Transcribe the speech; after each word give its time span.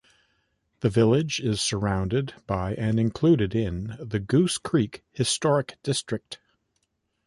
The 0.79 0.89
village 0.89 1.39
is 1.39 1.61
surrounded 1.61 2.33
by 2.47 2.73
and 2.73 2.99
included 2.99 3.53
in 3.53 3.97
the 3.99 4.19
Goose 4.19 4.57
Creek 4.57 5.03
Historic 5.11 5.77
District. 5.83 6.39